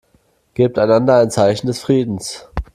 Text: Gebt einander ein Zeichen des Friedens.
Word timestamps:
Gebt 0.55 0.79
einander 0.79 1.19
ein 1.19 1.29
Zeichen 1.29 1.67
des 1.67 1.79
Friedens. 1.81 2.49